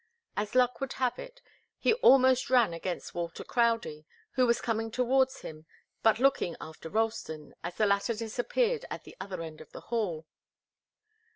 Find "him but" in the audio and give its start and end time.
5.41-6.17